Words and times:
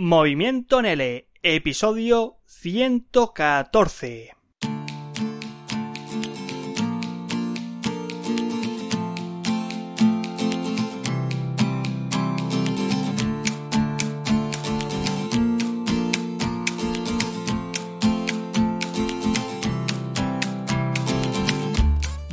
Movimiento 0.00 0.80
Nele, 0.80 1.26
episodio 1.42 2.36
114. 2.46 4.37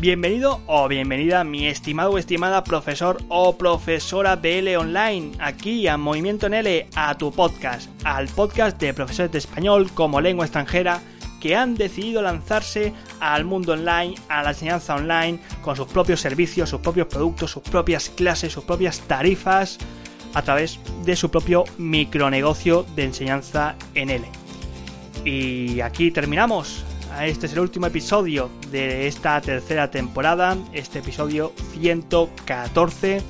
Bienvenido 0.06 0.62
o 0.68 0.88
bienvenida, 0.88 1.44
mi 1.44 1.66
estimado 1.66 2.12
o 2.12 2.20
estimada 2.20 2.64
profesor 2.64 3.18
o 3.28 3.58
profesora 3.58 4.36
de 4.36 4.60
L 4.60 4.78
online, 4.78 5.32
aquí 5.40 5.88
a 5.88 5.98
Movimiento 5.98 6.46
L, 6.46 6.88
a 6.94 7.18
tu 7.18 7.32
podcast, 7.32 7.90
al 8.04 8.28
podcast 8.28 8.80
de 8.80 8.94
profesores 8.94 9.32
de 9.32 9.40
español 9.40 9.90
como 9.96 10.22
lengua 10.22 10.46
extranjera 10.46 11.02
que 11.42 11.56
han 11.56 11.74
decidido 11.74 12.22
lanzarse 12.22 12.94
al 13.20 13.46
mundo 13.46 13.74
online, 13.74 14.14
a 14.30 14.44
la 14.44 14.52
enseñanza 14.52 14.94
online, 14.94 15.40
con 15.64 15.76
sus 15.76 15.88
propios 15.88 16.22
servicios, 16.22 16.70
sus 16.70 16.82
propios 16.82 17.08
productos, 17.08 17.50
sus 17.50 17.64
propias 17.64 18.10
clases, 18.10 18.54
sus 18.54 18.64
propias 18.64 19.00
tarifas, 19.00 19.80
a 20.36 20.44
través 20.44 20.80
de 21.04 21.16
su 21.16 21.32
propio 21.32 21.64
micronegocio 21.80 22.86
de 22.96 23.06
enseñanza 23.06 23.76
en 23.96 24.12
L. 24.12 24.28
Y 25.24 25.82
aquí 25.82 26.12
terminamos 26.12 26.86
este 27.24 27.46
es 27.46 27.54
el 27.54 27.60
último 27.60 27.88
episodio 27.88 28.50
de 28.72 29.08
esta 29.08 29.40
tercera 29.40 29.90
temporada, 29.90 30.58
este 30.74 31.00
episodio 31.00 31.54
114, 31.74 33.22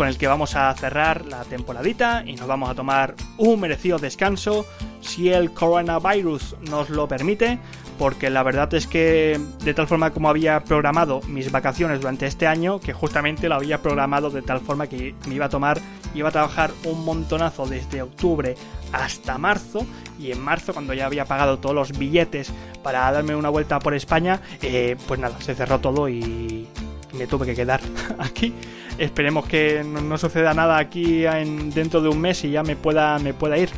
con 0.00 0.08
el 0.08 0.16
que 0.16 0.26
vamos 0.26 0.56
a 0.56 0.72
cerrar 0.72 1.26
la 1.26 1.44
temporadita 1.44 2.24
y 2.24 2.34
nos 2.34 2.46
vamos 2.46 2.70
a 2.70 2.74
tomar 2.74 3.14
un 3.36 3.60
merecido 3.60 3.98
descanso, 3.98 4.64
si 5.02 5.28
el 5.28 5.52
coronavirus 5.52 6.56
nos 6.70 6.88
lo 6.88 7.06
permite, 7.06 7.58
porque 7.98 8.30
la 8.30 8.42
verdad 8.42 8.72
es 8.72 8.86
que 8.86 9.38
de 9.62 9.74
tal 9.74 9.86
forma 9.86 10.10
como 10.10 10.30
había 10.30 10.64
programado 10.64 11.20
mis 11.28 11.52
vacaciones 11.52 12.00
durante 12.00 12.24
este 12.24 12.46
año, 12.46 12.80
que 12.80 12.94
justamente 12.94 13.50
lo 13.50 13.56
había 13.56 13.82
programado 13.82 14.30
de 14.30 14.40
tal 14.40 14.60
forma 14.60 14.86
que 14.86 15.14
me 15.28 15.34
iba 15.34 15.44
a 15.44 15.50
tomar, 15.50 15.78
iba 16.14 16.30
a 16.30 16.32
trabajar 16.32 16.70
un 16.84 17.04
montonazo 17.04 17.66
desde 17.66 18.00
octubre 18.00 18.54
hasta 18.92 19.36
marzo 19.36 19.84
y 20.18 20.32
en 20.32 20.40
marzo 20.40 20.72
cuando 20.72 20.94
ya 20.94 21.04
había 21.04 21.26
pagado 21.26 21.58
todos 21.58 21.74
los 21.74 21.98
billetes 21.98 22.50
para 22.82 23.12
darme 23.12 23.36
una 23.36 23.50
vuelta 23.50 23.78
por 23.78 23.92
España, 23.92 24.40
eh, 24.62 24.96
pues 25.06 25.20
nada, 25.20 25.38
se 25.42 25.54
cerró 25.54 25.78
todo 25.78 26.08
y 26.08 26.66
me 27.12 27.26
tuve 27.26 27.46
que 27.46 27.54
quedar 27.54 27.80
aquí. 28.18 28.52
Esperemos 28.98 29.46
que 29.46 29.82
no, 29.84 30.18
suceda 30.18 30.52
nada 30.54 30.78
aquí 30.78 31.24
en, 31.24 31.70
dentro 31.70 32.02
de 32.02 32.08
un 32.08 32.20
mes 32.20 32.44
y 32.44 32.50
ya 32.50 32.62
me 32.62 32.76
pueda, 32.76 33.18
me 33.18 33.34
pueda 33.34 33.56
ir. 33.58 33.70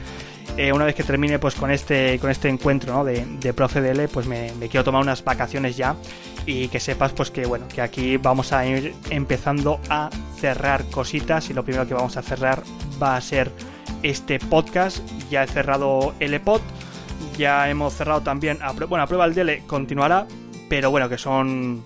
Eh, 0.57 0.73
una 0.73 0.85
vez 0.85 0.95
que 0.95 1.03
termine 1.03 1.39
pues 1.39 1.55
con 1.55 1.71
este 1.71 2.19
con 2.19 2.31
este 2.31 2.51
encuentro 2.51 3.05
de, 3.05 3.25
de 3.41 3.55
Profe 3.55 3.81
DL, 3.81 4.09
pues 4.09 4.27
me, 4.27 4.53
quiero 4.69 4.85
tomar 4.85 5.01
unas 5.01 5.25
vacaciones 5.25 5.79
ya 5.79 5.97
y 6.45 6.69
que 6.69 6.79
sepas 6.79 7.13
pues 7.13 7.31
que 7.31 7.47
bueno 7.47 7.67
que 7.69 7.81
aquí 7.81 8.19
vamos 8.19 8.53
a 8.53 8.67
ir 8.67 8.93
empezando 9.09 9.81
a 9.89 10.11
cerrar 10.39 10.85
cositas 10.91 11.49
y 11.49 11.55
lo 11.55 11.65
primero 11.65 11.87
que 11.87 11.95
vamos 11.95 12.19
a 12.19 12.23
cerrar 12.23 12.63
va 13.03 13.17
a 13.17 13.21
ser 13.23 13.51
este 14.03 14.39
podcast. 14.39 14.99
Ya 15.31 15.45
he 15.45 15.47
cerrado 15.47 16.15
el 16.21 16.35
EPOD, 16.35 16.61
ya 17.39 17.71
hemos 17.71 17.95
cerrado 17.95 18.21
también, 18.21 18.59
a, 18.63 18.73
bueno, 18.73 19.03
a 19.03 19.07
prueba 19.07 19.25
el 19.25 19.35
DL 19.35 19.63
continuará, 19.67 20.27
pero 20.69 20.91
bueno, 20.91 21.09
que 21.09 21.19
son, 21.19 21.83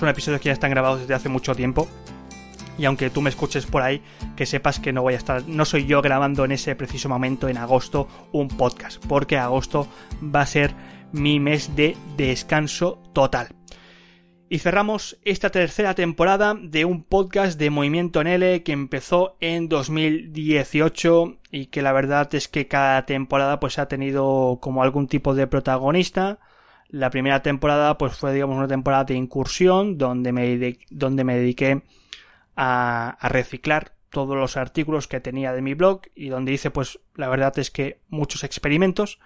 son 0.00 0.08
episodios 0.08 0.40
que 0.40 0.46
ya 0.46 0.54
están 0.54 0.70
grabados 0.70 1.00
desde 1.00 1.14
hace 1.14 1.28
mucho 1.28 1.54
tiempo. 1.54 1.86
Y 2.78 2.86
aunque 2.86 3.10
tú 3.10 3.20
me 3.20 3.28
escuches 3.28 3.66
por 3.66 3.82
ahí, 3.82 4.02
que 4.34 4.46
sepas 4.46 4.80
que 4.80 4.94
no 4.94 5.02
voy 5.02 5.12
a 5.12 5.18
estar, 5.18 5.46
no 5.46 5.66
soy 5.66 5.84
yo 5.84 6.00
grabando 6.00 6.46
en 6.46 6.52
ese 6.52 6.74
preciso 6.74 7.10
momento 7.10 7.48
en 7.48 7.58
agosto 7.58 8.08
un 8.32 8.48
podcast, 8.48 9.04
porque 9.06 9.36
agosto 9.36 9.86
va 10.22 10.40
a 10.40 10.46
ser 10.46 10.74
mi 11.12 11.38
mes 11.38 11.76
de 11.76 11.96
descanso 12.16 13.02
total. 13.12 13.48
Y 14.48 14.60
cerramos 14.60 15.18
esta 15.24 15.50
tercera 15.50 15.94
temporada 15.94 16.56
de 16.58 16.86
un 16.86 17.04
podcast 17.04 17.58
de 17.58 17.68
Movimiento 17.68 18.22
en 18.22 18.26
L 18.26 18.62
que 18.62 18.72
empezó 18.72 19.36
en 19.40 19.68
2018 19.68 21.36
y 21.52 21.66
que 21.66 21.82
la 21.82 21.92
verdad 21.92 22.34
es 22.34 22.48
que 22.48 22.66
cada 22.66 23.04
temporada 23.04 23.60
pues 23.60 23.78
ha 23.78 23.86
tenido 23.86 24.58
como 24.62 24.82
algún 24.82 25.06
tipo 25.06 25.34
de 25.34 25.46
protagonista. 25.46 26.40
La 26.90 27.10
primera 27.10 27.42
temporada 27.42 27.96
pues 27.98 28.16
fue 28.16 28.32
digamos 28.32 28.56
una 28.56 28.68
temporada 28.68 29.04
de 29.04 29.14
incursión 29.14 29.96
donde 29.98 30.32
me, 30.32 30.78
donde 30.90 31.24
me 31.24 31.36
dediqué 31.36 31.82
a, 32.56 33.16
a 33.20 33.28
reciclar 33.28 33.92
todos 34.10 34.36
los 34.36 34.56
artículos 34.56 35.06
que 35.06 35.20
tenía 35.20 35.52
de 35.52 35.62
mi 35.62 35.74
blog 35.74 36.02
y 36.14 36.28
donde 36.28 36.52
hice 36.52 36.70
pues 36.70 36.98
la 37.14 37.28
verdad 37.28 37.56
es 37.58 37.70
que 37.70 38.00
muchos 38.08 38.42
experimentos 38.44 39.20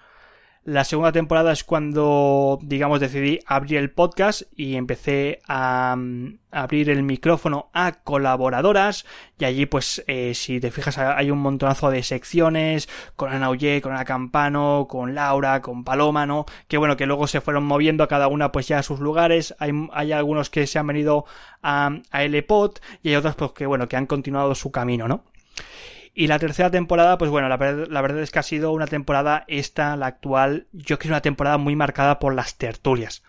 la 0.65 0.83
segunda 0.83 1.11
temporada 1.11 1.51
es 1.51 1.63
cuando, 1.63 2.57
digamos, 2.63 2.99
decidí 2.99 3.39
abrir 3.45 3.77
el 3.77 3.91
podcast 3.91 4.41
y 4.55 4.75
empecé 4.77 5.39
a, 5.47 5.95
mm, 5.95 6.39
abrir 6.49 6.89
el 6.89 7.03
micrófono 7.03 7.69
a 7.71 7.91
colaboradoras 8.03 9.05
y 9.37 9.45
allí, 9.45 9.67
pues, 9.67 10.03
eh, 10.07 10.33
si 10.33 10.59
te 10.59 10.71
fijas, 10.71 10.97
hay 10.97 11.29
un 11.29 11.37
montonazo 11.37 11.91
de 11.91 12.01
secciones 12.01 12.89
con 13.15 13.31
Ana 13.31 13.51
Ullé, 13.51 13.79
con 13.79 13.91
Ana 13.91 14.05
Campano, 14.05 14.87
con 14.89 15.13
Laura, 15.13 15.61
con 15.61 15.83
Paloma, 15.83 16.25
¿no? 16.25 16.45
Que 16.67 16.77
bueno, 16.79 16.97
que 16.97 17.05
luego 17.05 17.27
se 17.27 17.41
fueron 17.41 17.63
moviendo 17.63 18.03
a 18.03 18.07
cada 18.07 18.27
una, 18.27 18.51
pues, 18.51 18.67
ya 18.67 18.79
a 18.79 18.83
sus 18.83 18.99
lugares. 18.99 19.55
Hay, 19.59 19.71
hay 19.93 20.13
algunos 20.13 20.49
que 20.49 20.65
se 20.65 20.79
han 20.79 20.87
venido 20.87 21.25
a, 21.61 21.91
a 22.09 22.23
LPOT 22.23 22.79
y 23.03 23.09
hay 23.09 23.15
otros, 23.17 23.35
pues, 23.35 23.51
que 23.51 23.67
bueno, 23.67 23.87
que 23.87 23.97
han 23.97 24.07
continuado 24.07 24.55
su 24.55 24.71
camino, 24.71 25.07
¿no? 25.07 25.23
Y 26.17 26.27
la 26.27 26.39
tercera 26.39 26.71
temporada, 26.71 27.17
pues 27.17 27.29
bueno, 27.29 27.49
la, 27.49 27.57
verdad 27.57 28.19
es 28.19 28.31
que 28.31 28.39
ha 28.39 28.43
sido 28.43 28.71
una 28.71 28.87
temporada 28.87 29.43
esta, 29.49 29.97
la 29.97 30.05
actual, 30.05 30.67
yo 30.71 30.97
creo 30.97 30.97
que 30.97 31.07
una 31.09 31.21
temporada 31.21 31.57
muy 31.57 31.75
marcada 31.75 32.19
por 32.19 32.33
las 32.33 32.57
tertulias. 32.57 33.21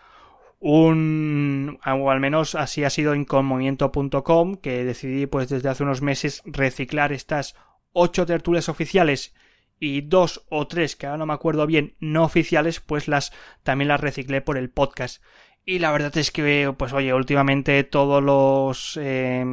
Un, 0.61 1.81
o 1.85 2.11
al 2.13 2.21
menos 2.21 2.55
así 2.55 2.85
ha 2.85 2.91
sido 2.91 3.13
en 3.13 3.25
conmovimiento.com, 3.25 4.55
que 4.59 4.85
decidí 4.85 5.27
pues 5.27 5.49
desde 5.49 5.69
hace 5.69 5.83
unos 5.83 6.01
meses 6.01 6.43
reciclar 6.47 7.13
estas 7.13 7.57
ocho 7.93 8.25
tertulias 8.25 8.69
oficiales 8.69 9.35
y 9.81 10.03
dos 10.03 10.47
o 10.49 10.69
tres, 10.69 10.95
que 10.95 11.07
ahora 11.07 11.19
no 11.19 11.27
me 11.27 11.35
acuerdo 11.35 11.67
bien, 11.67 11.97
no 11.99 12.23
oficiales, 12.23 12.79
pues 12.79 13.09
las 13.09 13.33
también 13.65 13.89
las 13.89 14.01
reciclé 14.01 14.43
por 14.43 14.57
el 14.57 14.71
podcast. 14.71 15.21
Y 15.69 15.81
la 15.81 15.91
verdad 15.91 16.17
es 16.17 16.31
que, 16.31 16.73
pues 16.79 16.93
oye, 16.93 17.13
últimamente 17.13 17.83
todos 17.83 18.23
los, 18.23 18.97
eh, 19.03 19.45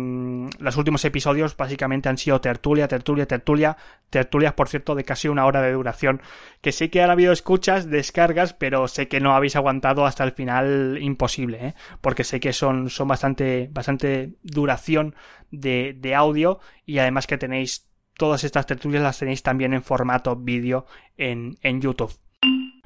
los 0.60 0.78
últimos 0.78 1.04
episodios 1.06 1.58
básicamente 1.58 2.08
han 2.08 2.20
sido 2.20 2.40
tertulia, 2.40 2.88
tertulia, 2.88 3.26
tertulia, 3.26 3.78
tertulias, 4.12 4.54
por 4.54 4.70
cierto, 4.70 4.94
de 4.94 5.06
casi 5.06 5.28
una 5.28 5.48
hora 5.48 5.64
de 5.64 5.72
duración. 5.72 6.22
Que 6.62 6.72
sé 6.72 6.92
que 6.92 7.02
han 7.02 7.10
habido 7.10 7.34
escuchas, 7.34 7.90
descargas, 7.90 8.54
pero 8.54 8.88
sé 8.88 9.08
que 9.08 9.22
no 9.22 9.36
habéis 9.36 9.56
aguantado 9.56 10.06
hasta 10.06 10.24
el 10.24 10.34
final 10.34 11.00
imposible, 11.02 11.70
¿eh? 11.70 11.74
Porque 12.00 12.24
sé 12.24 12.40
que 12.40 12.54
son, 12.54 12.92
son 12.92 13.08
bastante, 13.08 13.70
bastante 13.72 14.36
duración 14.44 15.16
de, 15.50 15.98
de 15.98 16.14
audio 16.14 16.60
y 16.86 17.00
además 17.00 17.26
que 17.26 17.40
tenéis 17.40 17.90
todas 18.18 18.44
estas 18.44 18.68
tertulias 18.68 19.02
las 19.02 19.18
tenéis 19.18 19.42
también 19.42 19.74
en 19.74 19.82
formato 19.82 20.36
vídeo 20.36 20.86
en, 21.18 21.58
en 21.64 21.82
YouTube. 21.82 22.14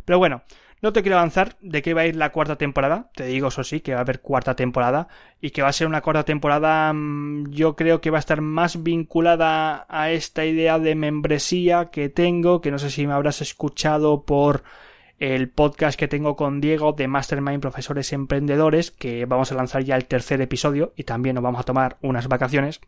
Pero 0.06 0.18
bueno, 0.18 0.44
no 0.82 0.94
te 0.94 1.02
quiero 1.02 1.18
avanzar 1.18 1.58
de 1.60 1.82
qué 1.82 1.94
va 1.94 2.02
a 2.02 2.06
ir 2.06 2.16
la 2.16 2.32
cuarta 2.32 2.56
temporada. 2.56 3.10
Te 3.16 3.26
digo, 3.26 3.48
eso 3.48 3.64
sí, 3.64 3.80
que 3.80 3.94
va 3.94 4.00
a 4.00 4.02
haber 4.02 4.22
cuarta 4.22 4.56
temporada. 4.56 5.08
Y 5.42 5.50
que 5.50 5.64
va 5.64 5.70
a 5.70 5.74
ser 5.74 5.88
una 5.88 6.02
cuarta 6.02 6.24
temporada, 6.24 6.94
mm, 6.94 7.50
yo 7.50 7.76
creo 7.76 8.00
que 8.00 8.12
va 8.12 8.18
a 8.18 8.20
estar 8.20 8.42
más 8.42 8.84
vinculada 8.84 9.86
a 9.90 10.12
esta 10.12 10.46
idea 10.46 10.78
de 10.78 10.96
membresía 10.96 11.90
que 11.90 12.10
tengo. 12.10 12.62
Que 12.62 12.72
no 12.72 12.78
sé 12.78 12.92
si 12.92 13.08
me 13.08 13.14
habrás 13.14 13.42
escuchado 13.42 14.24
por 14.24 14.64
el 15.20 15.50
podcast 15.50 15.98
que 16.00 16.08
tengo 16.08 16.36
con 16.36 16.62
Diego 16.62 16.94
de 16.94 17.08
Mastermind 17.08 17.62
Profesores 17.62 18.14
Emprendedores. 18.14 18.92
Que 18.92 19.26
vamos 19.26 19.52
a 19.52 19.56
lanzar 19.56 19.84
ya 19.84 19.96
el 19.96 20.06
tercer 20.06 20.42
episodio 20.42 20.94
y 20.96 21.06
también 21.06 21.36
nos 21.36 21.44
vamos 21.44 21.62
a 21.62 21.66
tomar 21.66 21.98
unas 22.02 22.28
vacaciones 22.28 22.82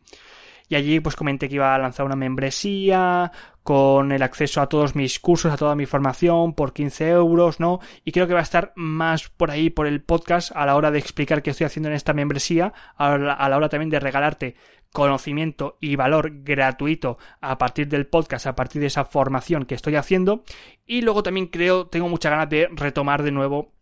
y 0.69 0.75
allí 0.75 0.99
pues 0.99 1.15
comenté 1.15 1.49
que 1.49 1.55
iba 1.55 1.73
a 1.73 1.79
lanzar 1.79 2.05
una 2.05 2.15
membresía 2.15 3.31
con 3.63 4.11
el 4.11 4.21
acceso 4.23 4.61
a 4.61 4.69
todos 4.69 4.95
mis 4.95 5.19
cursos, 5.19 5.51
a 5.51 5.57
toda 5.57 5.75
mi 5.75 5.85
formación 5.85 6.53
por 6.53 6.73
15 6.73 7.09
euros, 7.09 7.59
¿no? 7.59 7.79
Y 8.05 8.11
creo 8.11 8.27
que 8.27 8.33
va 8.33 8.39
a 8.39 8.43
estar 8.43 8.71
más 8.75 9.29
por 9.29 9.51
ahí, 9.51 9.69
por 9.69 9.87
el 9.87 10.01
podcast, 10.01 10.51
a 10.55 10.65
la 10.65 10.75
hora 10.75 10.91
de 10.91 10.99
explicar 10.99 11.41
qué 11.41 11.49
estoy 11.49 11.65
haciendo 11.65 11.89
en 11.89 11.95
esta 11.95 12.13
membresía, 12.13 12.71
a 12.95 13.17
la, 13.17 13.57
hora 13.57 13.69
también 13.69 13.89
de 13.89 13.99
regalarte 13.99 14.55
conocimiento 14.93 15.77
y 15.81 15.95
valor 15.95 16.43
gratuito 16.43 17.17
a 17.41 17.57
partir 17.57 17.87
del 17.87 18.07
podcast, 18.07 18.47
a 18.47 18.55
partir 18.55 18.81
de 18.81 18.87
esa 18.87 19.05
formación 19.05 19.65
que 19.65 19.75
estoy 19.75 19.95
haciendo. 19.95 20.43
Y 20.85 21.01
luego 21.01 21.23
también 21.23 21.47
creo, 21.47 21.87
tengo 21.87 22.09
muchas 22.09 22.31
ganas 22.31 22.49
de 22.49 22.69
retomar 22.71 23.23
de 23.23 23.31
nuevo 23.31 23.73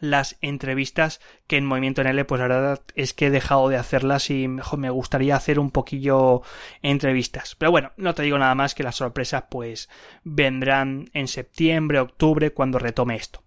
las 0.00 0.36
entrevistas 0.40 1.20
que 1.46 1.56
en 1.56 1.66
Movimiento 1.66 2.02
NL 2.02 2.24
pues 2.24 2.40
la 2.40 2.48
verdad 2.48 2.80
es 2.94 3.14
que 3.14 3.26
he 3.26 3.30
dejado 3.30 3.68
de 3.68 3.76
hacerlas 3.76 4.30
y 4.30 4.48
mejor 4.48 4.78
me 4.78 4.90
gustaría 4.90 5.36
hacer 5.36 5.58
un 5.58 5.70
poquillo 5.70 6.42
entrevistas. 6.82 7.54
Pero 7.54 7.70
bueno 7.70 7.92
no 7.96 8.14
te 8.14 8.22
digo 8.22 8.38
nada 8.38 8.54
más 8.54 8.74
que 8.74 8.82
las 8.82 8.96
sorpresas 8.96 9.44
pues 9.50 9.88
vendrán 10.24 11.10
en 11.12 11.28
septiembre 11.28 12.00
octubre 12.00 12.52
cuando 12.52 12.78
retome 12.78 13.16
esto. 13.16 13.42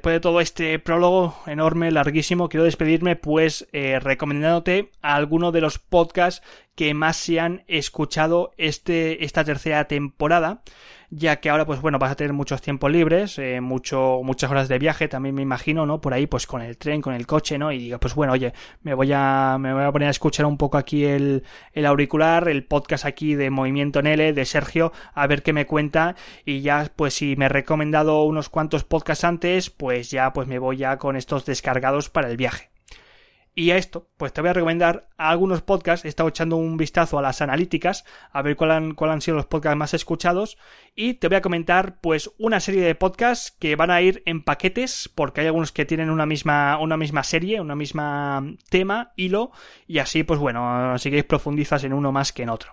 Después 0.00 0.14
de 0.14 0.20
todo 0.20 0.40
este 0.40 0.78
prólogo 0.78 1.36
enorme, 1.46 1.90
larguísimo, 1.90 2.48
quiero 2.48 2.64
despedirme 2.64 3.16
pues 3.16 3.68
eh, 3.72 4.00
recomendándote 4.00 4.92
a 5.02 5.14
alguno 5.14 5.52
de 5.52 5.60
los 5.60 5.78
podcasts 5.78 6.42
que 6.80 6.94
más 6.94 7.18
se 7.18 7.38
han 7.38 7.62
escuchado 7.68 8.54
este, 8.56 9.22
esta 9.22 9.44
tercera 9.44 9.84
temporada 9.84 10.62
ya 11.10 11.38
que 11.38 11.50
ahora 11.50 11.66
pues 11.66 11.82
bueno 11.82 11.98
vas 11.98 12.12
a 12.12 12.16
tener 12.16 12.32
muchos 12.32 12.62
tiempos 12.62 12.90
libres, 12.90 13.38
eh, 13.38 13.60
mucho, 13.60 14.20
muchas 14.24 14.50
horas 14.50 14.66
de 14.68 14.78
viaje 14.78 15.06
también 15.06 15.34
me 15.34 15.42
imagino, 15.42 15.84
¿no? 15.84 16.00
Por 16.00 16.14
ahí 16.14 16.26
pues 16.26 16.46
con 16.46 16.62
el 16.62 16.78
tren, 16.78 17.02
con 17.02 17.12
el 17.12 17.26
coche, 17.26 17.58
¿no? 17.58 17.70
Y 17.70 17.78
digo 17.80 17.98
pues 17.98 18.14
bueno, 18.14 18.32
oye, 18.32 18.54
me 18.80 18.94
voy 18.94 19.12
a, 19.12 19.58
me 19.60 19.74
voy 19.74 19.82
a 19.82 19.92
poner 19.92 20.08
a 20.08 20.12
escuchar 20.12 20.46
un 20.46 20.56
poco 20.56 20.78
aquí 20.78 21.04
el, 21.04 21.44
el 21.74 21.84
auricular, 21.84 22.48
el 22.48 22.64
podcast 22.64 23.04
aquí 23.04 23.34
de 23.34 23.50
Movimiento 23.50 24.00
Nele 24.00 24.32
de 24.32 24.46
Sergio, 24.46 24.90
a 25.12 25.26
ver 25.26 25.42
qué 25.42 25.52
me 25.52 25.66
cuenta 25.66 26.16
y 26.46 26.62
ya 26.62 26.90
pues 26.96 27.12
si 27.12 27.36
me 27.36 27.44
he 27.44 27.50
recomendado 27.50 28.22
unos 28.22 28.48
cuantos 28.48 28.84
podcasts 28.84 29.24
antes, 29.24 29.68
pues 29.68 30.10
ya 30.10 30.32
pues 30.32 30.48
me 30.48 30.58
voy 30.58 30.78
ya 30.78 30.96
con 30.96 31.16
estos 31.16 31.44
descargados 31.44 32.08
para 32.08 32.30
el 32.30 32.38
viaje. 32.38 32.70
Y 33.54 33.72
a 33.72 33.76
esto, 33.76 34.08
pues 34.16 34.32
te 34.32 34.40
voy 34.40 34.50
a 34.50 34.52
recomendar 34.52 35.08
algunos 35.16 35.60
podcasts. 35.60 36.04
He 36.04 36.08
estado 36.08 36.28
echando 36.28 36.56
un 36.56 36.76
vistazo 36.76 37.18
a 37.18 37.22
las 37.22 37.42
analíticas, 37.42 38.04
a 38.32 38.42
ver 38.42 38.56
cuál 38.56 38.70
han 38.70 39.20
sido 39.20 39.36
los 39.36 39.46
podcasts 39.46 39.76
más 39.76 39.92
escuchados. 39.92 40.56
Y 40.94 41.14
te 41.14 41.28
voy 41.28 41.36
a 41.36 41.42
comentar, 41.42 42.00
pues, 42.00 42.30
una 42.38 42.60
serie 42.60 42.82
de 42.82 42.94
podcasts 42.94 43.50
que 43.58 43.76
van 43.76 43.90
a 43.90 44.00
ir 44.02 44.22
en 44.24 44.42
paquetes, 44.42 45.10
porque 45.14 45.40
hay 45.40 45.48
algunos 45.48 45.72
que 45.72 45.84
tienen 45.84 46.10
una 46.10 46.26
misma, 46.26 46.78
una 46.78 46.96
misma 46.96 47.24
serie, 47.24 47.60
una 47.60 47.74
misma 47.74 48.42
tema, 48.68 49.12
hilo. 49.16 49.50
Y 49.86 49.98
así, 49.98 50.22
pues 50.22 50.38
bueno, 50.38 50.96
si 50.98 51.10
queréis 51.10 51.26
profundizas 51.26 51.82
en 51.84 51.92
uno 51.92 52.12
más 52.12 52.32
que 52.32 52.44
en 52.44 52.50
otro. 52.50 52.72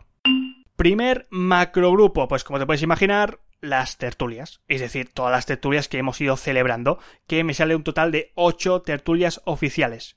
Primer 0.76 1.28
macrogrupo, 1.32 2.28
pues 2.28 2.44
como 2.44 2.60
te 2.60 2.68
puedes 2.68 2.84
imaginar, 2.84 3.40
las 3.60 3.98
tertulias, 3.98 4.62
es 4.68 4.82
decir, 4.82 5.10
todas 5.12 5.32
las 5.32 5.48
tertulias 5.48 5.88
que 5.88 5.98
hemos 5.98 6.22
ido 6.22 6.38
celebrando, 6.38 7.00
que 7.26 7.44
me 7.44 7.56
sale 7.56 7.76
un 7.76 7.84
total 7.84 8.12
de 8.12 8.32
8 8.36 8.84
tertulias 8.84 9.42
oficiales. 9.46 10.17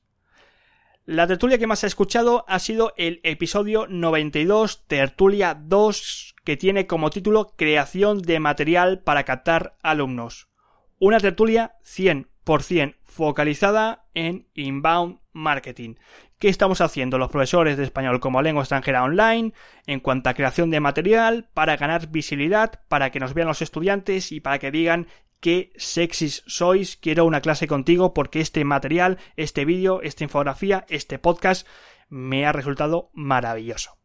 La 1.06 1.26
tertulia 1.26 1.58
que 1.58 1.66
más 1.66 1.82
he 1.82 1.86
escuchado 1.86 2.44
ha 2.46 2.58
sido 2.58 2.92
el 2.96 3.20
episodio 3.24 3.86
92, 3.88 4.84
Tertulia 4.86 5.54
2, 5.58 6.36
que 6.44 6.58
tiene 6.58 6.86
como 6.86 7.10
título 7.10 7.54
Creación 7.56 8.20
de 8.20 8.38
material 8.38 9.00
para 9.00 9.24
captar 9.24 9.76
alumnos. 9.82 10.50
Una 10.98 11.18
tertulia 11.18 11.76
100% 11.84 12.96
focalizada 13.02 14.04
en 14.12 14.46
inbound 14.54 15.20
marketing. 15.32 15.94
¿Qué 16.38 16.48
estamos 16.48 16.82
haciendo 16.82 17.16
los 17.18 17.30
profesores 17.30 17.78
de 17.78 17.84
español 17.84 18.20
como 18.20 18.42
lengua 18.42 18.62
extranjera 18.62 19.02
online 19.02 19.54
en 19.86 20.00
cuanto 20.00 20.28
a 20.28 20.34
creación 20.34 20.70
de 20.70 20.80
material 20.80 21.48
para 21.54 21.76
ganar 21.76 22.08
visibilidad, 22.08 22.82
para 22.88 23.10
que 23.10 23.20
nos 23.20 23.32
vean 23.34 23.48
los 23.48 23.62
estudiantes 23.62 24.32
y 24.32 24.40
para 24.40 24.58
que 24.58 24.70
digan 24.70 25.06
qué 25.40 25.72
sexys 25.76 26.42
sois, 26.46 26.96
quiero 26.96 27.24
una 27.24 27.40
clase 27.40 27.66
contigo 27.66 28.14
porque 28.14 28.40
este 28.40 28.64
material, 28.64 29.18
este 29.36 29.64
vídeo, 29.64 30.02
esta 30.02 30.24
infografía, 30.24 30.84
este 30.88 31.18
podcast 31.18 31.66
me 32.08 32.46
ha 32.46 32.52
resultado 32.52 33.10
maravilloso. 33.14 33.96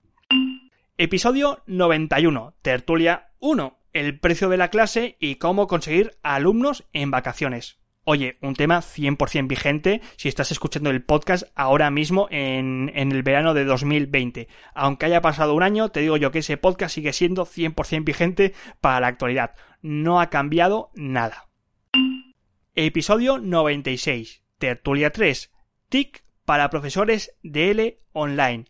Episodio 0.97 1.61
91, 1.67 2.55
Tertulia 2.61 3.31
1, 3.39 3.77
el 3.93 4.19
precio 4.19 4.49
de 4.49 4.57
la 4.57 4.69
clase 4.69 5.17
y 5.19 5.35
cómo 5.35 5.67
conseguir 5.67 6.17
alumnos 6.23 6.85
en 6.93 7.11
vacaciones. 7.11 7.79
Oye, 8.07 8.37
un 8.41 8.53
tema 8.53 8.81
100% 8.81 9.47
vigente 9.47 9.99
si 10.15 10.29
estás 10.29 10.51
escuchando 10.51 10.91
el 10.91 11.03
podcast 11.03 11.45
ahora 11.55 11.89
mismo 11.89 12.27
en, 12.29 12.91
en, 12.93 13.11
el 13.11 13.23
verano 13.23 13.55
de 13.55 13.65
2020. 13.65 14.47
Aunque 14.75 15.07
haya 15.07 15.21
pasado 15.21 15.55
un 15.55 15.63
año, 15.63 15.89
te 15.89 16.01
digo 16.01 16.15
yo 16.15 16.29
que 16.29 16.39
ese 16.39 16.57
podcast 16.57 16.93
sigue 16.93 17.13
siendo 17.13 17.47
100% 17.47 18.03
vigente 18.03 18.53
para 18.79 18.99
la 18.99 19.07
actualidad. 19.07 19.55
No 19.81 20.21
ha 20.21 20.29
cambiado 20.29 20.91
nada. 20.93 21.47
Episodio 22.75 23.39
96. 23.39 24.43
Tertulia 24.59 25.09
3. 25.09 25.51
TIC 25.89 26.23
para 26.45 26.69
profesores 26.69 27.35
de 27.41 27.71
L 27.71 27.97
online. 28.13 28.65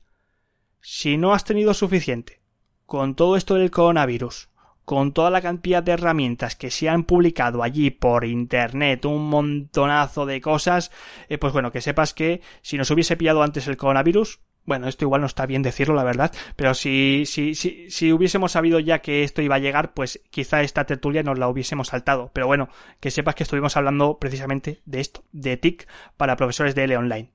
Si 0.80 1.18
no 1.18 1.34
has 1.34 1.44
tenido 1.44 1.74
suficiente 1.74 2.42
con 2.86 3.16
todo 3.16 3.36
esto 3.36 3.56
del 3.56 3.70
coronavirus, 3.70 4.50
con 4.86 5.12
toda 5.12 5.30
la 5.30 5.42
cantidad 5.42 5.84
de 5.84 5.94
herramientas 5.94 6.56
que 6.56 6.72
se 6.72 6.88
han 6.88 7.04
publicado 7.04 7.64
allí 7.64 7.90
por 7.90 8.24
internet, 8.24 9.06
un 9.06 9.28
montonazo 9.30 10.26
de 10.26 10.40
cosas, 10.40 10.92
eh, 11.28 11.38
pues 11.38 11.52
bueno, 11.52 11.72
que 11.72 11.82
sepas 11.82 12.14
que 12.14 12.42
si 12.62 12.78
nos 12.78 12.92
hubiese 12.92 13.18
pillado 13.18 13.44
antes 13.44 13.68
el 13.68 13.78
coronavirus, 13.78 14.40
bueno, 14.66 14.88
esto 14.88 15.06
igual 15.06 15.22
no 15.22 15.28
está 15.28 15.46
bien 15.46 15.62
decirlo, 15.62 15.94
la 15.96 16.04
verdad, 16.04 16.34
pero 16.56 16.74
si, 16.74 17.24
si, 17.26 17.54
si, 17.54 17.90
si 17.90 18.12
hubiésemos 18.12 18.52
sabido 18.52 18.80
ya 18.80 19.00
que 19.00 19.24
esto 19.24 19.42
iba 19.42 19.56
a 19.56 19.60
llegar, 19.60 19.94
pues 19.94 20.22
quizá 20.32 20.62
esta 20.62 20.86
tertulia 20.86 21.22
nos 21.22 21.38
la 21.38 21.48
hubiésemos 21.48 21.90
saltado. 21.90 22.32
Pero 22.34 22.48
bueno, 22.48 22.70
que 23.00 23.12
sepas 23.12 23.36
que 23.36 23.44
estuvimos 23.44 23.78
hablando 23.78 24.18
precisamente 24.18 24.82
de 24.86 25.02
esto, 25.02 25.24
de 25.32 25.58
TIC 25.58 25.88
para 26.18 26.36
profesores 26.36 26.74
de 26.74 26.86
L 26.86 26.98
online. 26.98 27.32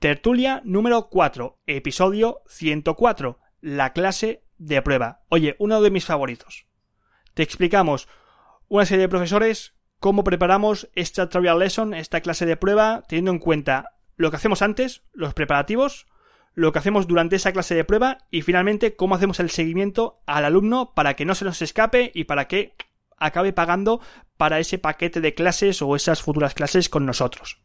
Tertulia 0.00 0.62
número 0.64 1.08
4, 1.10 1.60
episodio 1.66 2.42
104, 2.48 3.38
la 3.60 3.92
clase 3.92 4.42
de 4.60 4.82
prueba. 4.82 5.22
Oye, 5.28 5.56
uno 5.58 5.80
de 5.80 5.90
mis 5.90 6.04
favoritos. 6.04 6.66
Te 7.34 7.42
explicamos 7.42 8.08
una 8.68 8.84
serie 8.84 9.02
de 9.02 9.08
profesores 9.08 9.74
cómo 9.98 10.22
preparamos 10.22 10.88
esta 10.94 11.28
trial 11.28 11.58
lesson, 11.58 11.94
esta 11.94 12.20
clase 12.20 12.46
de 12.46 12.56
prueba, 12.56 13.02
teniendo 13.08 13.32
en 13.32 13.38
cuenta 13.38 13.96
lo 14.16 14.30
que 14.30 14.36
hacemos 14.36 14.62
antes, 14.62 15.02
los 15.12 15.34
preparativos, 15.34 16.06
lo 16.54 16.72
que 16.72 16.78
hacemos 16.78 17.06
durante 17.06 17.36
esa 17.36 17.52
clase 17.52 17.74
de 17.74 17.84
prueba 17.84 18.18
y 18.30 18.42
finalmente 18.42 18.96
cómo 18.96 19.14
hacemos 19.14 19.40
el 19.40 19.50
seguimiento 19.50 20.20
al 20.26 20.44
alumno 20.44 20.92
para 20.94 21.14
que 21.14 21.24
no 21.24 21.34
se 21.34 21.46
nos 21.46 21.62
escape 21.62 22.12
y 22.14 22.24
para 22.24 22.46
que 22.46 22.74
acabe 23.16 23.52
pagando 23.52 24.00
para 24.36 24.58
ese 24.58 24.78
paquete 24.78 25.20
de 25.20 25.34
clases 25.34 25.80
o 25.80 25.96
esas 25.96 26.22
futuras 26.22 26.54
clases 26.54 26.88
con 26.88 27.06
nosotros. 27.06 27.60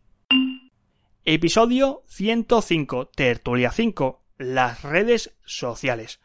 Episodio 1.26 2.04
105, 2.08 3.08
Tertulia 3.08 3.72
5, 3.72 4.24
las 4.38 4.84
redes 4.84 5.36
sociales 5.46 6.20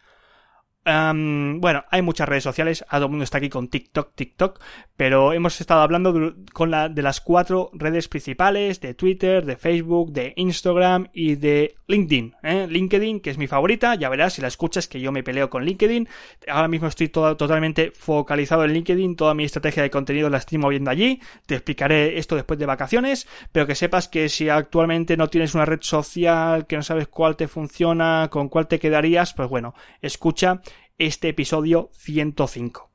bueno, 0.85 1.85
hay 1.91 2.03
muchas 2.03 2.29
redes 2.29 2.45
sociales, 2.45 2.85
todo 2.91 3.05
el 3.05 3.11
mundo 3.11 3.25
está 3.25 3.39
aquí 3.39 3.51
con 3.51 3.69
TikTok, 3.69 4.15
TikTok, 4.15 4.61
pero 4.97 5.33
hemos 5.33 5.61
estado 5.61 5.83
hablando 5.83 6.35
con 6.53 6.71
la, 6.71 6.89
de 6.89 7.03
las 7.03 7.21
cuatro 7.21 7.71
redes 7.75 8.09
principales, 8.09 8.81
de 8.81 8.95
Twitter, 8.95 9.45
de 9.45 9.57
Facebook, 9.57 10.13
de 10.13 10.33
Instagram 10.37 11.09
y 11.13 11.37
de 11.37 11.75
LinkedIn. 11.87 12.35
¿eh? 12.43 12.67
LinkedIn, 12.69 13.21
que 13.21 13.31
es 13.31 13.39
mi 13.39 13.47
favorita, 13.47 13.95
ya 13.95 14.09
verás 14.09 14.35
si 14.35 14.43
la 14.43 14.49
escuchas 14.49 14.89
que 14.89 15.01
yo 15.01 15.13
me 15.13 15.23
peleo 15.23 15.51
con 15.51 15.65
LinkedIn. 15.65 16.09
Ahora 16.49 16.69
mismo 16.69 16.89
estoy 16.89 17.09
totalmente 17.09 17.91
focalizado 17.91 18.65
en 18.65 18.73
LinkedIn, 18.73 19.17
toda 19.17 19.35
mi 19.35 19.45
estrategia 19.45 19.83
de 19.83 19.91
contenido 19.91 20.31
la 20.31 20.39
estoy 20.39 20.59
moviendo 20.59 20.91
allí. 20.91 21.21
Te 21.47 21.57
explicaré 21.57 22.19
esto 22.19 22.37
después 22.37 22.59
de 22.59 22.67
vacaciones, 22.67 23.29
pero 23.53 23.67
que 23.67 23.75
sepas 23.75 24.09
que 24.09 24.29
si 24.29 24.49
actualmente 24.49 25.17
no 25.17 25.29
tienes 25.29 25.55
una 25.55 25.67
red 25.67 25.81
social, 25.83 26.67
que 26.67 26.77
no 26.77 26.83
sabes 26.83 27.09
cuál 27.09 27.37
te 27.37 27.49
funciona, 27.49 28.29
con 28.31 28.49
cuál 28.49 28.67
te 28.67 28.79
quedarías, 28.79 29.35
pues 29.35 29.49
bueno, 29.49 29.75
escucha 30.01 30.63
este 31.01 31.31
episodio 31.31 31.89
105. 31.95 32.91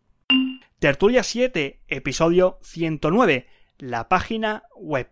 Tertulia 0.77 1.23
7, 1.23 1.81
episodio 1.87 2.59
109, 2.61 3.47
la 3.79 4.07
página 4.09 4.63
web. 4.75 5.09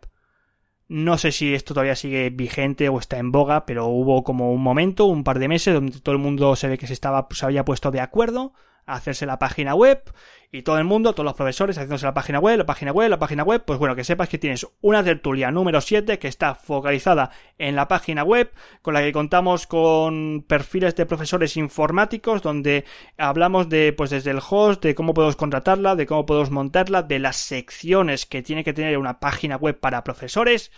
No 0.88 1.18
sé 1.18 1.32
si 1.32 1.56
esto 1.56 1.74
todavía 1.74 1.96
sigue 1.96 2.30
vigente 2.30 2.90
o 2.90 3.00
está 3.00 3.18
en 3.18 3.32
boga, 3.32 3.66
pero 3.66 3.88
hubo 3.88 4.24
como 4.24 4.54
un 4.54 4.62
momento, 4.62 5.06
un 5.06 5.24
par 5.24 5.40
de 5.40 5.48
meses, 5.48 5.74
donde 5.74 6.00
todo 6.02 6.14
el 6.14 6.22
mundo 6.22 6.56
se 6.56 6.68
ve 6.68 6.78
que 6.78 6.86
se 6.86 6.94
estaba, 6.94 7.28
se 7.32 7.44
había 7.44 7.66
puesto 7.66 7.90
de 7.90 8.00
acuerdo 8.00 8.54
hacerse 8.86 9.25
la 9.25 9.40
página 9.40 9.75
web 9.75 10.04
y 10.52 10.62
todo 10.62 10.78
el 10.78 10.84
mundo, 10.84 11.13
todos 11.13 11.25
los 11.25 11.34
profesores 11.34 11.78
haciéndose 11.78 12.06
la 12.06 12.13
página 12.13 12.40
web, 12.40 12.60
la 12.60 12.66
página 12.66 12.92
web, 12.92 13.10
la 13.10 13.18
página 13.18 13.44
web, 13.44 13.63
pues 13.66 13.80
bueno, 13.80 13.96
que 13.96 14.04
sepas 14.04 14.30
que 14.30 14.38
tienes 14.38 14.68
una 14.82 15.04
tertulia 15.04 15.50
número 15.50 15.82
7 15.82 16.20
que 16.20 16.28
está 16.28 16.54
focalizada 16.54 17.32
en 17.58 17.75
la 17.75 17.88
página 17.88 18.24
web, 18.24 18.52
con 18.82 18.94
la 18.94 19.02
que 19.02 19.12
contamos 19.12 19.66
con 19.66 20.46
perfiles 20.48 20.96
de 20.96 21.08
profesores 21.08 21.58
informáticos, 21.58 22.44
donde 22.44 22.86
hablamos 23.18 23.68
de, 23.70 23.94
pues 23.94 24.12
desde 24.12 24.32
el 24.32 24.42
host, 24.48 24.84
de 24.84 24.94
cómo 24.94 25.13
podemos 25.13 25.36
contratarla, 25.36 25.96
de 25.96 26.06
cómo 26.06 26.25
podemos 26.25 26.52
montarla, 26.52 27.02
de 27.02 27.20
las 27.20 27.38
secciones 27.38 28.25
que 28.25 28.44
tiene 28.44 28.63
que 28.63 28.74
tener 28.74 28.98
una 29.00 29.20
página 29.20 29.56
web 29.56 29.80
para 29.80 30.04
profesores, 30.04 30.72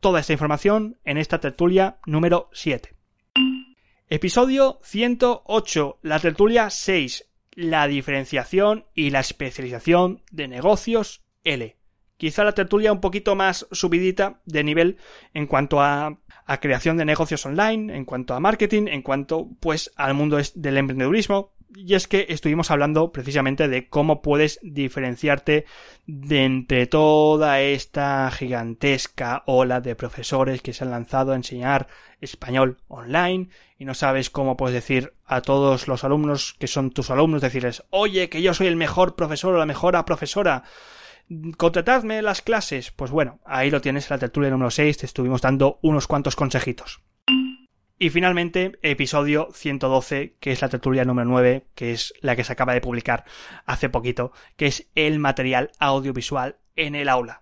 toda 0.00 0.20
esta 0.20 0.34
información 0.34 0.98
en 1.04 1.16
esta 1.16 1.40
tertulia 1.40 1.96
número 2.04 2.50
7. 2.52 2.94
Episodio 4.10 4.80
108, 4.82 5.98
la 6.02 6.20
tertulia 6.20 6.68
6, 6.68 7.26
la 7.56 7.86
diferenciación 7.86 8.86
y 8.94 9.10
la 9.10 9.20
especialización 9.20 10.22
de 10.30 10.48
negocios 10.48 11.24
L. 11.42 11.76
Quizá 12.16 12.44
la 12.44 12.52
tertulia 12.52 12.92
un 12.92 13.00
poquito 13.00 13.34
más 13.34 13.66
subidita 13.72 14.40
de 14.44 14.62
nivel 14.62 14.98
en 15.32 15.46
cuanto 15.46 15.80
a, 15.80 16.20
a 16.46 16.60
creación 16.60 16.96
de 16.96 17.04
negocios 17.04 17.44
online, 17.44 17.96
en 17.96 18.04
cuanto 18.04 18.34
a 18.34 18.40
marketing, 18.40 18.86
en 18.86 19.02
cuanto 19.02 19.48
pues 19.60 19.90
al 19.96 20.14
mundo 20.14 20.38
del 20.54 20.76
emprendedurismo, 20.76 21.53
y 21.74 21.94
es 21.94 22.08
que 22.08 22.26
estuvimos 22.28 22.70
hablando 22.70 23.12
precisamente 23.12 23.68
de 23.68 23.88
cómo 23.88 24.22
puedes 24.22 24.58
diferenciarte 24.62 25.64
de 26.06 26.44
entre 26.44 26.86
toda 26.86 27.60
esta 27.60 28.30
gigantesca 28.30 29.42
ola 29.46 29.80
de 29.80 29.96
profesores 29.96 30.62
que 30.62 30.72
se 30.72 30.84
han 30.84 30.90
lanzado 30.90 31.32
a 31.32 31.36
enseñar 31.36 31.88
español 32.20 32.78
online 32.88 33.48
y 33.78 33.84
no 33.84 33.94
sabes 33.94 34.30
cómo 34.30 34.56
puedes 34.56 34.74
decir 34.74 35.14
a 35.26 35.40
todos 35.40 35.88
los 35.88 36.04
alumnos 36.04 36.54
que 36.58 36.66
son 36.66 36.90
tus 36.90 37.10
alumnos, 37.10 37.42
decirles, 37.42 37.84
oye, 37.90 38.28
que 38.28 38.42
yo 38.42 38.54
soy 38.54 38.68
el 38.68 38.76
mejor 38.76 39.16
profesor 39.16 39.54
o 39.54 39.58
la 39.58 39.66
mejor 39.66 40.02
profesora, 40.04 40.64
contratadme 41.56 42.22
las 42.22 42.42
clases. 42.42 42.90
Pues 42.90 43.10
bueno, 43.10 43.40
ahí 43.44 43.70
lo 43.70 43.80
tienes 43.80 44.10
en 44.10 44.14
la 44.14 44.20
tertulia 44.20 44.50
número 44.50 44.70
6, 44.70 44.98
te 44.98 45.06
estuvimos 45.06 45.42
dando 45.42 45.78
unos 45.82 46.06
cuantos 46.06 46.36
consejitos. 46.36 47.00
Y 48.04 48.10
finalmente, 48.10 48.78
episodio 48.82 49.48
112, 49.54 50.34
que 50.38 50.52
es 50.52 50.60
la 50.60 50.68
tertulia 50.68 51.06
número 51.06 51.26
9, 51.26 51.68
que 51.74 51.92
es 51.92 52.12
la 52.20 52.36
que 52.36 52.44
se 52.44 52.52
acaba 52.52 52.74
de 52.74 52.82
publicar 52.82 53.24
hace 53.64 53.88
poquito, 53.88 54.30
que 54.58 54.66
es 54.66 54.88
el 54.94 55.18
material 55.18 55.70
audiovisual 55.78 56.58
en 56.76 56.96
el 56.96 57.08
aula. 57.08 57.40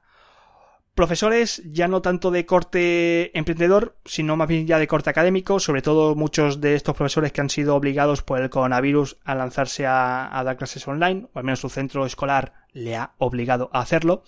Profesores 0.94 1.62
ya 1.64 1.88
no 1.88 2.00
tanto 2.00 2.30
de 2.30 2.46
corte 2.46 3.36
emprendedor, 3.36 3.96
sino 4.04 4.36
más 4.36 4.46
bien 4.46 4.68
ya 4.68 4.78
de 4.78 4.86
corte 4.86 5.10
académico, 5.10 5.58
sobre 5.58 5.82
todo 5.82 6.14
muchos 6.14 6.60
de 6.60 6.76
estos 6.76 6.94
profesores 6.94 7.32
que 7.32 7.40
han 7.40 7.50
sido 7.50 7.74
obligados 7.74 8.22
por 8.22 8.40
el 8.40 8.48
coronavirus 8.48 9.16
a 9.24 9.34
lanzarse 9.34 9.84
a, 9.84 10.40
dar 10.44 10.56
clases 10.56 10.86
online, 10.86 11.26
o 11.32 11.40
al 11.40 11.44
menos 11.44 11.58
su 11.58 11.70
centro 11.70 12.06
escolar 12.06 12.52
le 12.72 12.94
ha 12.94 13.14
obligado 13.18 13.68
a 13.72 13.80
hacerlo. 13.80 14.22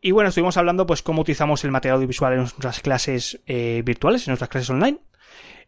Y 0.00 0.12
bueno, 0.12 0.28
estuvimos 0.28 0.58
hablando 0.58 0.86
pues 0.86 1.02
cómo 1.02 1.22
utilizamos 1.22 1.64
el 1.64 1.72
material 1.72 1.96
audiovisual 1.96 2.34
en 2.34 2.38
nuestras 2.38 2.78
clases 2.78 3.40
eh, 3.46 3.82
virtuales, 3.84 4.28
en 4.28 4.30
nuestras 4.30 4.50
clases 4.50 4.70
online, 4.70 5.00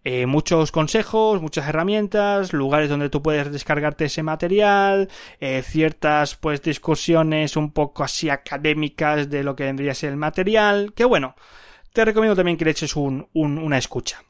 eh, 0.05 0.27
muchos 0.27 0.71
consejos, 0.71 1.43
muchas 1.43 1.69
herramientas, 1.69 2.53
lugares 2.53 2.89
donde 2.89 3.11
tú 3.11 3.21
puedes 3.21 3.51
descargarte 3.51 4.05
ese 4.07 4.23
material, 4.23 5.09
eh, 5.41 5.63
ciertas 5.63 6.37
pues 6.37 6.63
discusiones 6.63 7.57
un 7.57 7.73
poco 7.73 8.05
así 8.05 8.31
académicas 8.31 9.29
de 9.29 9.43
lo 9.43 9.57
que 9.57 9.65
vendría 9.65 9.93
a 9.93 9.95
ser 9.97 10.11
el 10.11 10.17
material, 10.17 10.93
que 10.95 11.05
bueno, 11.05 11.35
te 11.93 12.05
recomiendo 12.05 12.37
también 12.37 12.57
que 12.57 12.65
le 12.65 12.71
eches 12.71 12.95
un, 12.97 13.29
una 13.35 13.79
escucha. 13.79 14.23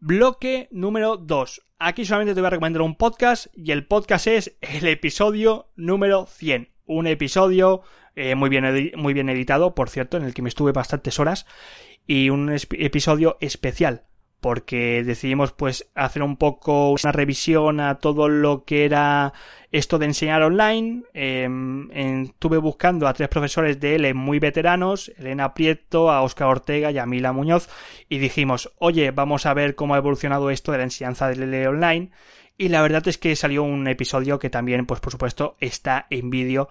Bloque 0.00 0.68
número 0.70 1.16
2. 1.16 1.62
Aquí 1.78 2.04
solamente 2.06 2.34
te 2.34 2.40
voy 2.40 2.46
a 2.46 2.50
recomendar 2.50 2.82
un 2.82 2.96
podcast 2.96 3.48
y 3.54 3.72
el 3.72 3.86
podcast 3.86 4.26
es 4.26 4.56
el 4.62 4.88
episodio 4.88 5.68
número 5.76 6.26
100. 6.26 6.70
Un 6.86 7.06
episodio 7.06 7.82
eh, 8.14 8.34
muy, 8.34 8.48
bien 8.48 8.92
muy 8.96 9.12
bien 9.12 9.28
editado, 9.28 9.74
por 9.74 9.90
cierto, 9.90 10.16
en 10.16 10.24
el 10.24 10.32
que 10.32 10.40
me 10.42 10.48
estuve 10.48 10.72
bastantes 10.72 11.20
horas 11.20 11.46
y 12.06 12.30
un 12.30 12.56
episodio 12.70 13.36
especial 13.40 14.04
porque 14.46 15.02
decidimos 15.02 15.50
pues 15.50 15.90
hacer 15.96 16.22
un 16.22 16.36
poco 16.36 16.90
una 16.90 17.10
revisión 17.10 17.80
a 17.80 17.96
todo 17.96 18.28
lo 18.28 18.64
que 18.64 18.84
era 18.84 19.32
esto 19.72 19.98
de 19.98 20.06
enseñar 20.06 20.40
online. 20.42 21.02
Em, 21.14 21.90
estuve 21.90 22.56
buscando 22.58 23.08
a 23.08 23.12
tres 23.12 23.28
profesores 23.28 23.80
de 23.80 23.96
L 23.96 24.14
muy 24.14 24.38
veteranos, 24.38 25.10
Elena 25.18 25.52
Prieto, 25.52 26.12
a 26.12 26.22
Oscar 26.22 26.46
Ortega 26.46 26.92
y 26.92 26.98
a 26.98 27.06
Mila 27.06 27.32
Muñoz, 27.32 27.68
y 28.08 28.18
dijimos, 28.18 28.72
oye, 28.78 29.10
vamos 29.10 29.46
a 29.46 29.52
ver 29.54 29.74
cómo 29.74 29.96
ha 29.96 29.98
evolucionado 29.98 30.48
esto 30.50 30.70
de 30.70 30.78
la 30.78 30.84
enseñanza 30.84 31.26
de 31.28 31.42
L 31.42 31.66
online. 31.66 32.12
Y 32.56 32.68
la 32.68 32.82
verdad 32.82 33.08
es 33.08 33.18
que 33.18 33.34
salió 33.34 33.64
un 33.64 33.88
episodio 33.88 34.38
que 34.38 34.48
también, 34.48 34.86
pues 34.86 35.00
por 35.00 35.10
supuesto, 35.10 35.56
está 35.58 36.06
en 36.08 36.30
vídeo 36.30 36.68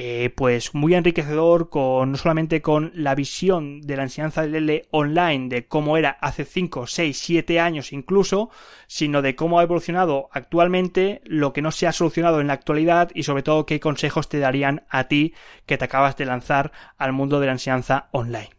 eh, 0.00 0.30
pues 0.30 0.76
muy 0.76 0.94
enriquecedor 0.94 1.70
con 1.70 2.12
no 2.12 2.16
solamente 2.18 2.62
con 2.62 2.92
la 2.94 3.16
visión 3.16 3.80
de 3.80 3.96
la 3.96 4.04
enseñanza 4.04 4.42
del 4.42 4.54
L 4.54 4.86
online 4.92 5.48
de 5.48 5.66
cómo 5.66 5.96
era 5.96 6.10
hace 6.20 6.44
5, 6.44 6.86
6, 6.86 7.18
7 7.18 7.58
años 7.58 7.92
incluso, 7.92 8.48
sino 8.86 9.22
de 9.22 9.34
cómo 9.34 9.58
ha 9.58 9.64
evolucionado 9.64 10.28
actualmente, 10.30 11.20
lo 11.24 11.52
que 11.52 11.62
no 11.62 11.72
se 11.72 11.88
ha 11.88 11.92
solucionado 11.92 12.40
en 12.40 12.46
la 12.46 12.52
actualidad 12.52 13.10
y 13.12 13.24
sobre 13.24 13.42
todo 13.42 13.66
qué 13.66 13.80
consejos 13.80 14.28
te 14.28 14.38
darían 14.38 14.86
a 14.88 15.08
ti 15.08 15.34
que 15.66 15.76
te 15.78 15.86
acabas 15.86 16.16
de 16.16 16.26
lanzar 16.26 16.70
al 16.96 17.12
mundo 17.12 17.40
de 17.40 17.46
la 17.46 17.52
enseñanza 17.54 18.08
online. 18.12 18.50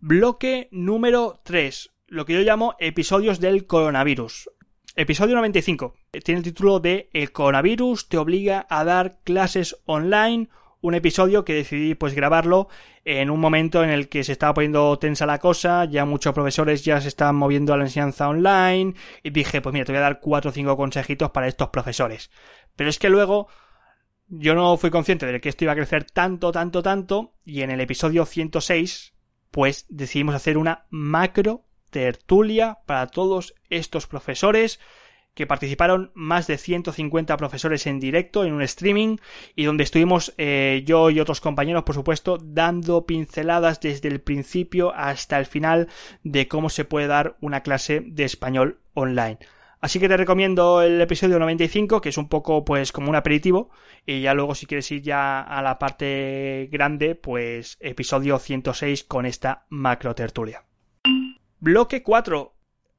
Bloque 0.00 0.70
número 0.72 1.42
3, 1.44 1.90
lo 2.06 2.24
que 2.24 2.32
yo 2.32 2.40
llamo 2.40 2.74
episodios 2.78 3.38
del 3.38 3.66
coronavirus. 3.66 4.48
Episodio 4.94 5.36
95. 5.36 5.94
Tiene 6.22 6.40
el 6.40 6.44
título 6.44 6.78
de 6.78 7.08
El 7.14 7.32
coronavirus 7.32 8.10
te 8.10 8.18
obliga 8.18 8.66
a 8.68 8.84
dar 8.84 9.20
clases 9.24 9.78
online. 9.86 10.50
Un 10.82 10.94
episodio 10.94 11.46
que 11.46 11.54
decidí 11.54 11.94
pues 11.94 12.12
grabarlo 12.12 12.68
en 13.06 13.30
un 13.30 13.40
momento 13.40 13.82
en 13.82 13.88
el 13.88 14.10
que 14.10 14.22
se 14.22 14.32
estaba 14.32 14.52
poniendo 14.52 14.98
tensa 14.98 15.24
la 15.24 15.38
cosa, 15.38 15.86
ya 15.86 16.04
muchos 16.04 16.34
profesores 16.34 16.84
ya 16.84 17.00
se 17.00 17.08
estaban 17.08 17.36
moviendo 17.36 17.72
a 17.72 17.78
la 17.78 17.84
enseñanza 17.84 18.28
online 18.28 18.94
y 19.22 19.30
dije 19.30 19.62
pues 19.62 19.72
mira 19.72 19.86
te 19.86 19.92
voy 19.92 20.00
a 20.00 20.02
dar 20.02 20.20
cuatro 20.20 20.50
o 20.50 20.52
cinco 20.52 20.76
consejitos 20.76 21.30
para 21.30 21.48
estos 21.48 21.70
profesores. 21.70 22.30
Pero 22.76 22.90
es 22.90 22.98
que 22.98 23.08
luego 23.08 23.48
yo 24.28 24.54
no 24.54 24.76
fui 24.76 24.90
consciente 24.90 25.24
de 25.24 25.40
que 25.40 25.48
esto 25.48 25.64
iba 25.64 25.72
a 25.72 25.76
crecer 25.76 26.04
tanto, 26.04 26.52
tanto, 26.52 26.82
tanto 26.82 27.32
y 27.46 27.62
en 27.62 27.70
el 27.70 27.80
episodio 27.80 28.26
106 28.26 29.14
pues 29.50 29.86
decidimos 29.88 30.34
hacer 30.34 30.58
una 30.58 30.84
macro 30.90 31.64
tertulia 31.92 32.78
para 32.86 33.06
todos 33.06 33.54
estos 33.70 34.08
profesores 34.08 34.80
que 35.34 35.46
participaron 35.46 36.10
más 36.14 36.46
de 36.46 36.58
150 36.58 37.36
profesores 37.36 37.86
en 37.86 38.00
directo 38.00 38.44
en 38.44 38.52
un 38.52 38.62
streaming 38.62 39.18
y 39.54 39.64
donde 39.64 39.84
estuvimos 39.84 40.34
eh, 40.36 40.82
yo 40.84 41.10
y 41.10 41.20
otros 41.20 41.40
compañeros 41.40 41.84
por 41.84 41.94
supuesto 41.94 42.38
dando 42.42 43.06
pinceladas 43.06 43.80
desde 43.80 44.08
el 44.08 44.20
principio 44.20 44.92
hasta 44.94 45.38
el 45.38 45.46
final 45.46 45.88
de 46.22 46.48
cómo 46.48 46.68
se 46.68 46.84
puede 46.84 47.06
dar 47.06 47.36
una 47.40 47.62
clase 47.62 48.02
de 48.04 48.24
español 48.24 48.80
online. 48.94 49.38
Así 49.80 49.98
que 49.98 50.08
te 50.08 50.16
recomiendo 50.16 50.80
el 50.80 51.00
episodio 51.00 51.40
95, 51.40 52.00
que 52.00 52.10
es 52.10 52.16
un 52.16 52.28
poco 52.28 52.64
pues 52.64 52.92
como 52.92 53.10
un 53.10 53.16
aperitivo, 53.16 53.70
y 54.06 54.20
ya 54.20 54.32
luego 54.32 54.54
si 54.54 54.66
quieres 54.66 54.88
ir 54.92 55.02
ya 55.02 55.40
a 55.40 55.60
la 55.60 55.80
parte 55.80 56.68
grande, 56.70 57.16
pues 57.16 57.78
episodio 57.80 58.38
106 58.38 59.02
con 59.02 59.26
esta 59.26 59.66
macro 59.70 60.14
tertulia. 60.14 60.62
Bloque 61.62 62.02
4. 62.02 62.56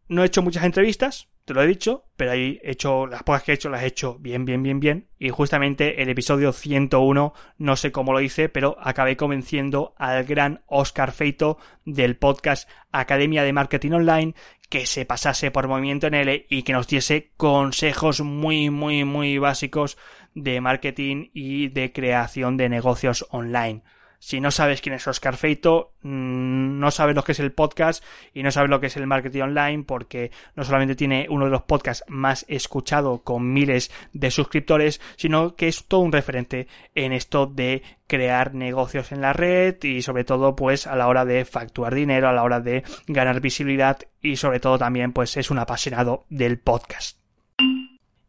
No 0.07 0.23
he 0.23 0.25
hecho 0.25 0.41
muchas 0.41 0.63
entrevistas, 0.63 1.27
te 1.43 1.53
lo 1.53 1.61
he 1.61 1.67
dicho, 1.67 2.05
pero 2.15 2.31
ahí 2.31 2.61
he 2.63 2.71
hecho 2.71 3.07
las 3.07 3.21
pocas 3.23 3.43
que 3.43 3.51
he 3.51 3.55
hecho 3.55 3.69
las 3.69 3.83
he 3.83 3.87
hecho 3.87 4.17
bien, 4.19 4.45
bien, 4.45 4.63
bien, 4.63 4.79
bien. 4.79 5.09
Y 5.19 5.31
justamente 5.31 6.01
el 6.01 6.07
episodio 6.07 6.53
101, 6.53 7.33
no 7.57 7.75
sé 7.75 7.91
cómo 7.91 8.13
lo 8.13 8.21
hice, 8.21 8.47
pero 8.47 8.77
acabé 8.79 9.17
convenciendo 9.17 9.95
al 9.97 10.23
gran 10.23 10.63
Oscar 10.67 11.11
Feito 11.11 11.57
del 11.83 12.15
podcast 12.15 12.69
Academia 12.93 13.43
de 13.43 13.51
Marketing 13.51 13.91
Online 13.91 14.33
que 14.69 14.85
se 14.85 15.05
pasase 15.05 15.51
por 15.51 15.67
Movimiento 15.67 16.07
en 16.07 16.13
L 16.13 16.45
y 16.49 16.63
que 16.63 16.71
nos 16.71 16.87
diese 16.87 17.33
consejos 17.35 18.21
muy, 18.21 18.69
muy, 18.69 19.03
muy 19.03 19.39
básicos 19.39 19.97
de 20.35 20.61
marketing 20.61 21.31
y 21.33 21.67
de 21.67 21.91
creación 21.91 22.55
de 22.55 22.69
negocios 22.69 23.27
online. 23.29 23.83
Si 24.25 24.39
no 24.39 24.51
sabes 24.51 24.79
quién 24.79 24.95
es 24.95 25.05
Oscar 25.05 25.35
Feito, 25.35 25.91
mm, 26.01 26.79
no 26.79 26.91
sabes 26.91 27.13
lo 27.13 27.25
que 27.25 27.33
es 27.33 27.41
el 27.41 27.51
podcast 27.51 28.01
y 28.33 28.41
no 28.41 28.51
sabes 28.51 28.69
lo 28.69 28.79
que 28.79 28.87
es 28.87 28.95
el 28.95 29.05
marketing 29.05 29.41
online 29.41 29.83
porque 29.83 30.31
no 30.55 30.63
solamente 30.63 30.95
tiene 30.95 31.27
uno 31.29 31.43
de 31.43 31.51
los 31.51 31.63
podcasts 31.63 32.05
más 32.07 32.45
escuchados 32.47 33.19
con 33.25 33.51
miles 33.51 33.91
de 34.13 34.31
suscriptores, 34.31 35.01
sino 35.17 35.57
que 35.57 35.67
es 35.67 35.83
todo 35.89 35.99
un 35.99 36.13
referente 36.13 36.69
en 36.95 37.11
esto 37.11 37.47
de 37.47 37.83
crear 38.07 38.53
negocios 38.53 39.11
en 39.11 39.19
la 39.19 39.33
red 39.33 39.75
y 39.83 40.01
sobre 40.01 40.23
todo 40.23 40.55
pues 40.55 40.87
a 40.87 40.95
la 40.95 41.09
hora 41.09 41.25
de 41.25 41.43
facturar 41.43 41.93
dinero, 41.93 42.29
a 42.29 42.33
la 42.33 42.43
hora 42.43 42.61
de 42.61 42.83
ganar 43.07 43.41
visibilidad 43.41 43.97
y 44.21 44.37
sobre 44.37 44.61
todo 44.61 44.77
también 44.77 45.11
pues 45.11 45.35
es 45.35 45.51
un 45.51 45.59
apasionado 45.59 46.25
del 46.29 46.59
podcast. 46.59 47.22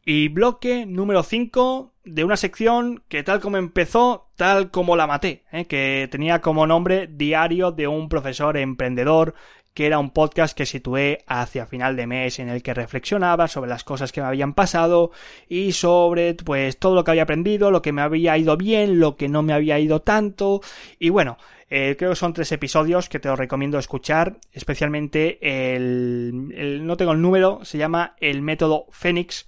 Y 0.06 0.28
bloque 0.28 0.84
número 0.84 1.22
5 1.22 1.94
de 2.04 2.24
una 2.24 2.36
sección 2.36 3.02
que 3.08 3.22
tal 3.22 3.40
como 3.40 3.56
empezó, 3.56 4.28
tal 4.36 4.70
como 4.70 4.96
la 4.96 5.06
maté, 5.06 5.44
¿eh? 5.50 5.64
que 5.64 6.08
tenía 6.10 6.42
como 6.42 6.66
nombre 6.66 7.06
Diario 7.06 7.72
de 7.72 7.88
un 7.88 8.10
profesor 8.10 8.58
emprendedor, 8.58 9.34
que 9.72 9.86
era 9.86 9.98
un 9.98 10.10
podcast 10.10 10.54
que 10.54 10.66
situé 10.66 11.24
hacia 11.26 11.64
final 11.64 11.96
de 11.96 12.06
mes 12.06 12.38
en 12.38 12.50
el 12.50 12.62
que 12.62 12.74
reflexionaba 12.74 13.48
sobre 13.48 13.70
las 13.70 13.82
cosas 13.82 14.12
que 14.12 14.20
me 14.20 14.26
habían 14.26 14.52
pasado 14.52 15.10
y 15.48 15.72
sobre 15.72 16.34
pues 16.34 16.78
todo 16.78 16.94
lo 16.94 17.02
que 17.02 17.12
había 17.12 17.22
aprendido, 17.22 17.70
lo 17.70 17.80
que 17.80 17.92
me 17.92 18.02
había 18.02 18.36
ido 18.36 18.58
bien, 18.58 19.00
lo 19.00 19.16
que 19.16 19.30
no 19.30 19.42
me 19.42 19.54
había 19.54 19.78
ido 19.78 20.02
tanto 20.02 20.60
y 20.98 21.08
bueno, 21.08 21.38
eh, 21.70 21.96
creo 21.98 22.10
que 22.10 22.16
son 22.16 22.34
tres 22.34 22.52
episodios 22.52 23.08
que 23.08 23.20
te 23.20 23.28
los 23.30 23.38
recomiendo 23.38 23.78
escuchar, 23.78 24.36
especialmente 24.52 25.38
el 25.74 26.86
no 26.86 26.98
tengo 26.98 27.12
el 27.12 27.22
número, 27.22 27.64
se 27.64 27.78
llama 27.78 28.16
el 28.20 28.42
método 28.42 28.84
Fénix 28.90 29.46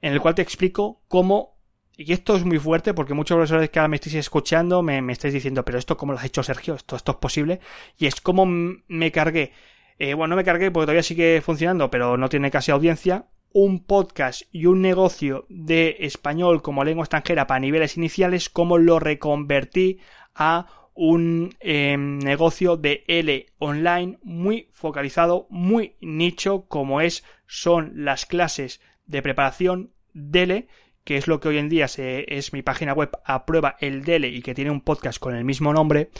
en 0.00 0.12
el 0.12 0.20
cual 0.20 0.34
te 0.34 0.42
explico 0.42 1.02
cómo, 1.08 1.58
y 1.96 2.12
esto 2.12 2.36
es 2.36 2.44
muy 2.44 2.58
fuerte 2.58 2.94
porque 2.94 3.14
muchos 3.14 3.36
profesores 3.36 3.70
que 3.70 3.78
ahora 3.78 3.88
me 3.88 3.96
estáis 3.96 4.16
escuchando 4.16 4.82
me, 4.82 5.00
estáis 5.12 5.34
diciendo, 5.34 5.64
pero 5.64 5.78
esto 5.78 5.96
cómo 5.96 6.12
lo 6.12 6.18
has 6.18 6.24
hecho 6.24 6.42
Sergio, 6.42 6.74
esto, 6.74 6.96
esto 6.96 7.12
es 7.12 7.18
posible, 7.18 7.60
y 7.98 8.06
es 8.06 8.20
como 8.20 8.46
me 8.46 9.12
cargué, 9.12 9.52
eh, 9.98 10.14
bueno, 10.14 10.32
no 10.32 10.36
me 10.36 10.44
cargué 10.44 10.70
porque 10.70 10.86
todavía 10.86 11.02
sigue 11.02 11.40
funcionando, 11.40 11.90
pero 11.90 12.16
no 12.16 12.28
tiene 12.28 12.50
casi 12.50 12.70
audiencia, 12.70 13.26
un 13.52 13.84
podcast 13.84 14.42
y 14.52 14.66
un 14.66 14.82
negocio 14.82 15.46
de 15.48 15.96
español 16.00 16.60
como 16.60 16.84
lengua 16.84 17.04
extranjera 17.04 17.46
para 17.46 17.60
niveles 17.60 17.96
iniciales, 17.96 18.50
cómo 18.50 18.76
lo 18.76 18.98
reconvertí 18.98 19.98
a 20.34 20.66
un 20.92 21.54
em, 21.60 22.18
negocio 22.18 22.76
de 22.76 23.04
L 23.06 23.46
online 23.58 24.18
muy 24.22 24.68
focalizado, 24.72 25.46
muy 25.50 25.96
nicho, 26.00 26.66
como 26.68 27.00
es 27.00 27.24
son 27.46 27.92
las 27.94 28.26
clases 28.26 28.80
de 29.06 29.22
preparación 29.22 29.92
DELE, 30.12 30.68
que 31.04 31.16
es 31.16 31.28
lo 31.28 31.40
que 31.40 31.48
hoy 31.48 31.58
en 31.58 31.68
día 31.68 31.86
es 31.96 32.52
mi 32.52 32.62
página 32.62 32.92
web 32.92 33.10
a 33.24 33.46
prueba 33.46 33.76
el 33.80 34.04
DELE 34.04 34.28
y 34.28 34.42
que 34.42 34.54
tiene 34.54 34.70
un 34.70 34.80
podcast 34.80 35.18
con 35.18 35.34
el 35.34 35.44
mismo 35.44 35.72
nombre 35.72 36.10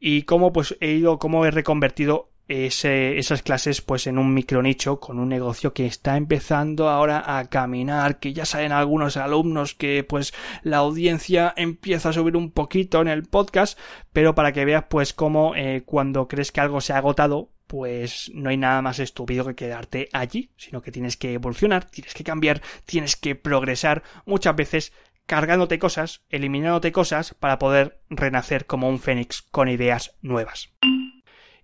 y 0.00 0.22
cómo 0.22 0.52
pues 0.52 0.76
he 0.80 0.92
ido, 0.92 1.18
cómo 1.18 1.44
he 1.44 1.50
reconvertido 1.50 2.30
esas 2.48 3.42
clases 3.42 3.82
pues 3.82 4.06
en 4.06 4.16
un 4.16 4.32
micronicho 4.32 5.00
con 5.00 5.18
un 5.18 5.28
negocio 5.28 5.74
que 5.74 5.84
está 5.84 6.16
empezando 6.16 6.88
ahora 6.88 7.38
a 7.38 7.50
caminar, 7.50 8.18
que 8.18 8.32
ya 8.32 8.46
saben 8.46 8.72
algunos 8.72 9.18
alumnos 9.18 9.74
que 9.74 10.02
pues 10.02 10.32
la 10.62 10.78
audiencia 10.78 11.52
empieza 11.56 12.08
a 12.08 12.12
subir 12.14 12.36
un 12.36 12.50
poquito 12.50 13.02
en 13.02 13.08
el 13.08 13.24
podcast, 13.24 13.78
pero 14.14 14.34
para 14.34 14.52
que 14.52 14.64
veas 14.64 14.84
pues 14.88 15.12
cómo 15.12 15.54
eh, 15.56 15.82
cuando 15.84 16.26
crees 16.26 16.50
que 16.50 16.62
algo 16.62 16.80
se 16.80 16.94
ha 16.94 16.98
agotado, 16.98 17.50
pues 17.68 18.32
no 18.34 18.50
hay 18.50 18.56
nada 18.56 18.82
más 18.82 18.98
estúpido 18.98 19.46
que 19.46 19.54
quedarte 19.54 20.08
allí, 20.12 20.50
sino 20.56 20.82
que 20.82 20.90
tienes 20.90 21.16
que 21.16 21.34
evolucionar, 21.34 21.84
tienes 21.84 22.14
que 22.14 22.24
cambiar, 22.24 22.60
tienes 22.84 23.14
que 23.14 23.36
progresar, 23.36 24.02
muchas 24.26 24.56
veces 24.56 24.92
cargándote 25.26 25.78
cosas, 25.78 26.22
eliminándote 26.30 26.90
cosas 26.90 27.34
para 27.34 27.58
poder 27.58 28.00
renacer 28.08 28.66
como 28.66 28.88
un 28.88 28.98
fénix 28.98 29.42
con 29.42 29.68
ideas 29.68 30.16
nuevas. 30.22 30.72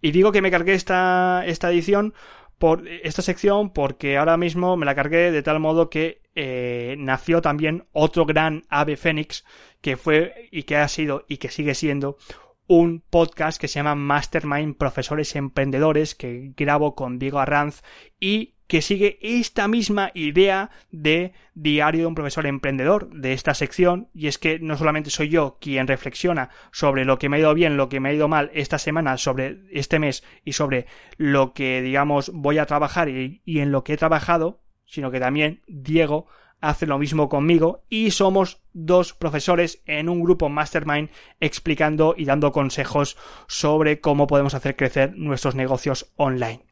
Y 0.02 0.10
digo 0.12 0.32
que 0.32 0.42
me 0.42 0.50
cargué 0.50 0.74
esta, 0.74 1.42
esta 1.46 1.70
edición 1.70 2.12
por 2.58 2.86
esta 2.86 3.22
sección 3.22 3.70
porque 3.70 4.18
ahora 4.18 4.36
mismo 4.36 4.76
me 4.76 4.86
la 4.86 4.94
cargué 4.94 5.32
de 5.32 5.42
tal 5.42 5.60
modo 5.60 5.88
que 5.88 6.20
eh, 6.34 6.94
nació 6.98 7.40
también 7.40 7.86
otro 7.92 8.26
gran 8.26 8.64
ave 8.68 8.96
fénix 8.96 9.44
que 9.80 9.96
fue 9.96 10.48
y 10.50 10.64
que 10.64 10.76
ha 10.76 10.88
sido 10.88 11.24
y 11.26 11.38
que 11.38 11.48
sigue 11.48 11.74
siendo 11.74 12.18
un 12.66 13.02
podcast 13.10 13.60
que 13.60 13.68
se 13.68 13.74
llama 13.74 13.94
Mastermind 13.94 14.76
Profesores 14.76 15.36
Emprendedores 15.36 16.14
que 16.14 16.52
grabo 16.56 16.94
con 16.94 17.18
Diego 17.18 17.38
Arranz 17.38 17.82
y 18.18 18.54
que 18.66 18.80
sigue 18.80 19.18
esta 19.20 19.68
misma 19.68 20.10
idea 20.14 20.70
de 20.90 21.32
diario 21.54 22.02
de 22.02 22.06
un 22.06 22.14
profesor 22.14 22.46
emprendedor 22.46 23.10
de 23.10 23.34
esta 23.34 23.52
sección 23.52 24.08
y 24.14 24.26
es 24.26 24.38
que 24.38 24.58
no 24.58 24.78
solamente 24.78 25.10
soy 25.10 25.28
yo 25.28 25.58
quien 25.60 25.86
reflexiona 25.86 26.48
sobre 26.72 27.04
lo 27.04 27.18
que 27.18 27.28
me 27.28 27.36
ha 27.36 27.40
ido 27.40 27.54
bien, 27.54 27.76
lo 27.76 27.90
que 27.90 28.00
me 28.00 28.08
ha 28.08 28.14
ido 28.14 28.28
mal 28.28 28.50
esta 28.54 28.78
semana, 28.78 29.18
sobre 29.18 29.58
este 29.70 29.98
mes 29.98 30.24
y 30.44 30.52
sobre 30.52 30.86
lo 31.18 31.52
que 31.52 31.82
digamos 31.82 32.30
voy 32.32 32.56
a 32.58 32.66
trabajar 32.66 33.10
y, 33.10 33.42
y 33.44 33.60
en 33.60 33.70
lo 33.70 33.84
que 33.84 33.92
he 33.92 33.98
trabajado, 33.98 34.62
sino 34.86 35.10
que 35.10 35.20
también 35.20 35.62
Diego 35.66 36.26
hace 36.68 36.86
lo 36.86 36.98
mismo 36.98 37.28
conmigo 37.28 37.84
y 37.88 38.10
somos 38.10 38.62
dos 38.72 39.12
profesores 39.12 39.82
en 39.86 40.08
un 40.08 40.22
grupo 40.22 40.48
mastermind 40.48 41.10
explicando 41.40 42.14
y 42.16 42.24
dando 42.24 42.52
consejos 42.52 43.16
sobre 43.46 44.00
cómo 44.00 44.26
podemos 44.26 44.54
hacer 44.54 44.74
crecer 44.74 45.14
nuestros 45.16 45.54
negocios 45.54 46.12
online. 46.16 46.64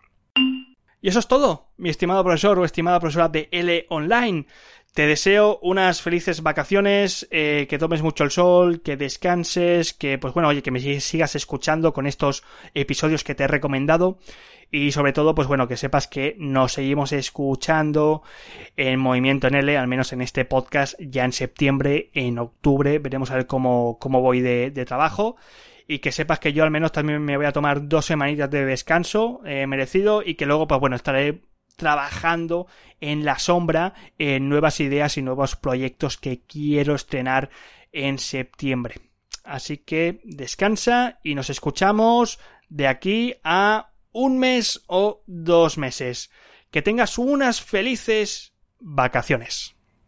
Y 1.05 1.09
eso 1.09 1.19
es 1.19 1.27
todo, 1.27 1.73
mi 1.77 1.91
estimado 1.91 2.23
profesor 2.23 2.59
o 2.59 2.65
estimada 2.65 3.01
profesora 3.01 3.29
de 3.29 3.49
L 3.51 3.87
Online. 3.91 4.47
Te 4.95 5.07
deseo 5.07 5.59
unas 5.63 6.03
felices 6.03 6.43
vacaciones, 6.43 7.27
eh, 7.31 7.67
que 7.71 7.79
tomes 7.79 8.03
mucho 8.03 8.25
el 8.25 8.31
sol, 8.31 8.83
que 8.83 8.99
descanses, 8.99 9.95
que 9.95 10.19
pues 10.19 10.35
bueno, 10.35 10.51
oye, 10.51 10.63
que 10.63 10.71
me 10.71 10.81
sigas 11.01 11.35
escuchando 11.35 11.95
con 11.95 12.07
estos 12.07 12.45
episodios 12.75 13.25
que 13.25 13.35
te 13.35 13.45
he 13.45 13.49
recomendado. 13.49 14.19
Y 14.71 14.93
sobre 14.93 15.15
todo 15.15 15.35
pues 15.35 15.49
bueno, 15.49 15.67
que 15.67 15.79
sepas 15.79 16.09
que 16.09 16.37
nos 16.39 16.75
seguimos 16.75 17.13
escuchando 17.13 18.23
en 18.77 19.01
Movimiento 19.01 19.47
en 19.47 19.55
al 19.55 19.89
menos 19.89 20.13
en 20.13 20.21
este 20.21 20.45
podcast 20.45 20.95
ya 21.01 21.25
en 21.25 21.33
septiembre, 21.33 22.11
en 22.13 22.39
octubre, 22.39 22.99
veremos 22.99 23.31
a 23.31 23.37
ver 23.37 23.47
cómo, 23.47 23.97
cómo 23.99 24.21
voy 24.21 24.43
de, 24.43 24.71
de 24.71 24.85
trabajo. 24.85 25.37
Y 25.89 26.01
que 26.01 26.13
sepas 26.13 26.39
que 26.39 26.53
yo 26.53 26.65
al 26.65 26.71
menos 26.71 26.93
también 26.93 27.23
me 27.23 27.39
voy 27.39 27.47
a 27.47 27.53
tomar 27.53 27.89
dos 27.89 28.05
semanitas 28.05 28.51
de 28.51 28.67
descanso 28.67 29.41
eh, 29.47 29.67
merecido 29.67 30.23
y 30.23 30.35
que 30.35 30.45
luego 30.45 30.69
pues 30.69 30.81
bueno 30.81 30.97
estaré 30.97 31.41
trabajando 31.77 32.67
en 33.01 33.25
la 33.25 33.39
sombra 33.39 33.95
en 34.19 34.49
nuevas 34.49 34.81
ideas 34.81 35.17
y 35.17 35.23
nuevos 35.23 35.57
proyectos 35.57 36.17
que 36.17 36.43
quiero 36.47 36.95
estrenar 36.95 37.51
en 37.93 38.19
septiembre. 38.19 39.01
Así 39.45 39.79
que 39.79 40.21
descansa 40.25 41.19
y 41.23 41.35
nos 41.35 41.51
escuchamos 41.51 42.39
de 42.69 42.87
aquí 42.87 43.35
a 43.43 43.93
un 44.13 44.39
mes 44.39 44.83
o 44.87 45.23
dos 45.27 45.79
meses. 45.79 46.31
Que 46.71 46.83
tengas 46.83 47.19
unas 47.19 47.61
felices 47.61 48.55
vacaciones. 48.79 49.75